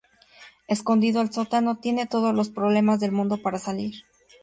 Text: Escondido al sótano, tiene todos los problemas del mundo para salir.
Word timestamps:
Escondido 0.67 1.19
al 1.21 1.31
sótano, 1.31 1.77
tiene 1.77 2.07
todos 2.07 2.33
los 2.33 2.49
problemas 2.49 2.99
del 2.99 3.11
mundo 3.11 3.37
para 3.43 3.59
salir. 3.59 3.93